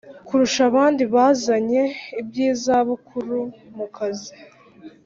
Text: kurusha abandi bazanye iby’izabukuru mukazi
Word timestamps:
kurusha 0.27 0.61
abandi 0.69 1.03
bazanye 1.13 1.81
iby’izabukuru 2.19 3.39
mukazi 3.77 4.33